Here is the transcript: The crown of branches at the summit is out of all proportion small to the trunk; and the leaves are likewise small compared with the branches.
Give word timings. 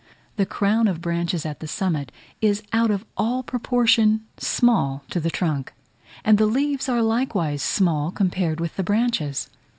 The 0.35 0.47
crown 0.47 0.87
of 0.87 0.99
branches 0.99 1.45
at 1.45 1.59
the 1.59 1.67
summit 1.67 2.11
is 2.41 2.63
out 2.73 2.89
of 2.89 3.05
all 3.17 3.43
proportion 3.43 4.21
small 4.37 5.03
to 5.11 5.19
the 5.19 5.29
trunk; 5.29 5.73
and 6.25 6.39
the 6.39 6.47
leaves 6.47 6.89
are 6.89 7.03
likewise 7.03 7.61
small 7.61 8.09
compared 8.09 8.59
with 8.59 8.77
the 8.77 8.83
branches. 8.83 9.51